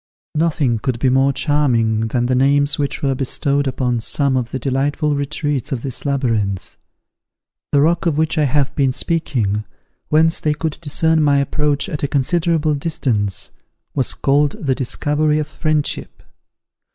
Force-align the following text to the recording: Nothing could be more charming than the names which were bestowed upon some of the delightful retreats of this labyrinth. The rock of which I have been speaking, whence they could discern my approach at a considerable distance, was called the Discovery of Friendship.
Nothing 0.33 0.79
could 0.79 0.97
be 0.97 1.11
more 1.11 1.31
charming 1.31 2.07
than 2.07 2.25
the 2.25 2.33
names 2.33 2.79
which 2.79 3.03
were 3.03 3.13
bestowed 3.13 3.67
upon 3.67 3.99
some 3.99 4.35
of 4.35 4.49
the 4.49 4.57
delightful 4.57 5.13
retreats 5.15 5.71
of 5.71 5.83
this 5.83 6.07
labyrinth. 6.07 6.75
The 7.71 7.81
rock 7.81 8.07
of 8.07 8.17
which 8.17 8.35
I 8.39 8.45
have 8.45 8.75
been 8.75 8.93
speaking, 8.93 9.63
whence 10.09 10.39
they 10.39 10.55
could 10.55 10.79
discern 10.81 11.21
my 11.21 11.37
approach 11.37 11.87
at 11.87 12.01
a 12.01 12.07
considerable 12.07 12.73
distance, 12.73 13.51
was 13.93 14.15
called 14.15 14.53
the 14.53 14.73
Discovery 14.73 15.37
of 15.37 15.47
Friendship. 15.47 16.23